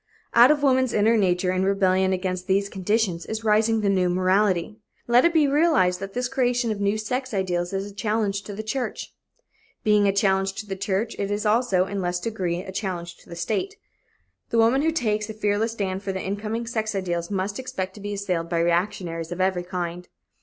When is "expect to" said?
17.59-18.01